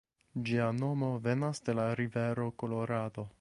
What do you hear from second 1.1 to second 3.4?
venas de la rivero Kolorado.